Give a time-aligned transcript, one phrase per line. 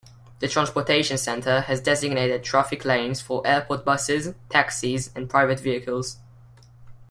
[0.39, 6.17] The transportation centre has designated traffic lanes for airport buses, taxis and private vehicles.